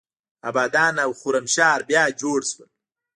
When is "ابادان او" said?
0.49-1.11